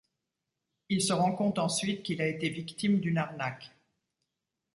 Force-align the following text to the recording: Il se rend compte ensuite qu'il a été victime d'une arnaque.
Il 0.89 1.03
se 1.03 1.13
rend 1.13 1.31
compte 1.31 1.59
ensuite 1.59 2.01
qu'il 2.01 2.23
a 2.23 2.27
été 2.27 2.49
victime 2.49 3.01
d'une 3.01 3.19
arnaque. 3.19 3.71